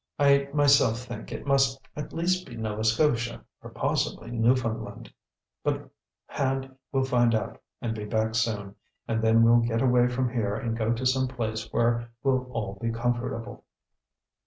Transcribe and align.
I 0.17 0.49
myself 0.51 1.01
think 1.03 1.31
it 1.31 1.45
must 1.45 1.79
at 1.95 2.11
least 2.11 2.47
be 2.47 2.57
Nova 2.57 2.83
Scotia, 2.83 3.45
or 3.61 3.69
possibly 3.69 4.31
Newfoundland. 4.31 5.13
But 5.63 5.91
Hand 6.25 6.75
will 6.91 7.03
find 7.03 7.35
out 7.35 7.61
and 7.83 7.93
be 7.93 8.05
back 8.05 8.33
soon, 8.33 8.73
and 9.07 9.21
then 9.21 9.43
we'll 9.43 9.59
get 9.61 9.83
away 9.83 10.07
from 10.07 10.33
here 10.33 10.55
and 10.55 10.75
go 10.75 10.91
to 10.91 11.05
some 11.05 11.27
place 11.27 11.71
where 11.71 12.09
we'll 12.23 12.45
all 12.45 12.79
be 12.81 12.89
comfortable." 12.89 13.63